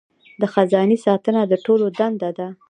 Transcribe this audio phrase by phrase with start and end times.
[0.41, 2.47] د خزانې ساتنه د ټولو دنده ده.